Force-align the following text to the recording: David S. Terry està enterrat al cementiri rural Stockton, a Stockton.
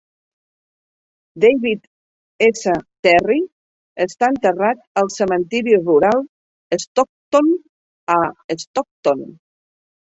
David 1.43 1.85
S. 2.47 2.73
Terry 3.05 3.37
està 4.07 4.31
enterrat 4.35 4.83
al 5.05 5.15
cementiri 5.19 5.79
rural 5.85 6.27
Stockton, 6.89 7.57
a 8.19 8.21
Stockton. 8.67 9.27